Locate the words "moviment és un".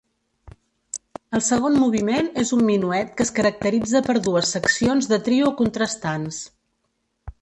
1.81-2.63